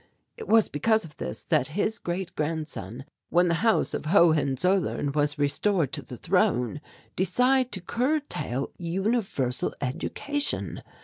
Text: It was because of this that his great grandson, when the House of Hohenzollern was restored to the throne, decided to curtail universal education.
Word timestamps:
It 0.35 0.47
was 0.47 0.67
because 0.67 1.05
of 1.05 1.17
this 1.17 1.43
that 1.43 1.67
his 1.77 1.99
great 1.99 2.35
grandson, 2.35 3.05
when 3.29 3.49
the 3.49 3.61
House 3.61 3.93
of 3.93 4.05
Hohenzollern 4.07 5.11
was 5.11 5.37
restored 5.37 5.93
to 5.93 6.01
the 6.01 6.17
throne, 6.17 6.81
decided 7.15 7.71
to 7.73 7.81
curtail 7.81 8.71
universal 8.79 9.75
education. 9.79 10.81